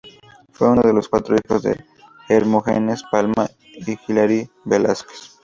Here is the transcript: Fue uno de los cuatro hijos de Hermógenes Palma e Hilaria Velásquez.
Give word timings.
Fue 0.51 0.67
uno 0.67 0.81
de 0.81 0.93
los 0.93 1.07
cuatro 1.07 1.35
hijos 1.37 1.61
de 1.61 1.79
Hermógenes 2.27 3.03
Palma 3.11 3.45
e 3.87 3.97
Hilaria 4.07 4.49
Velásquez. 4.65 5.37